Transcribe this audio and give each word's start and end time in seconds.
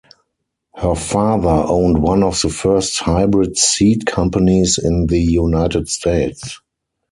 Her 0.77 0.95
father 0.95 1.63
owned 1.69 2.01
one 2.01 2.23
of 2.23 2.41
the 2.41 2.49
first 2.49 2.97
hybrid 3.01 3.55
seed 3.55 4.07
companies 4.07 4.79
in 4.81 5.05
the 5.05 5.19
United 5.19 5.89
States. 5.89 6.59